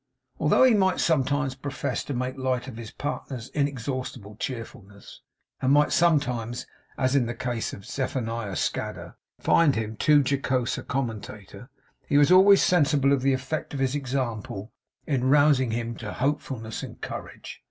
Although 0.39 0.63
he 0.63 0.73
might 0.73 0.99
sometimes 0.99 1.53
profess 1.53 2.03
to 2.05 2.15
make 2.15 2.35
light 2.35 2.67
of 2.67 2.75
his 2.77 2.89
partner's 2.89 3.49
inexhaustible 3.49 4.35
cheerfulness, 4.37 5.21
and 5.61 5.71
might 5.71 5.91
sometimes, 5.91 6.65
as 6.97 7.15
in 7.15 7.27
the 7.27 7.35
case 7.35 7.71
of 7.71 7.85
Zephaniah 7.85 8.55
Scadder, 8.55 9.13
find 9.39 9.75
him 9.75 9.95
too 9.95 10.23
jocose 10.27 10.79
a 10.79 10.81
commentator, 10.81 11.69
he 12.07 12.17
was 12.17 12.31
always 12.31 12.63
sensible 12.63 13.13
of 13.13 13.21
the 13.21 13.33
effect 13.33 13.75
of 13.75 13.79
his 13.79 13.93
example 13.93 14.71
in 15.05 15.29
rousing 15.29 15.69
him 15.69 15.93
to 15.97 16.13
hopefulness 16.13 16.81
and 16.81 16.99
courage. 17.01 17.59